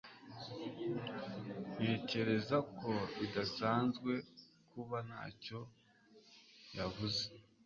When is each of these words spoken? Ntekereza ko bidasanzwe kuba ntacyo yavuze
Ntekereza 1.79 2.57
ko 2.79 2.91
bidasanzwe 3.19 4.11
kuba 4.71 4.97
ntacyo 5.07 5.59
yavuze 6.77 7.21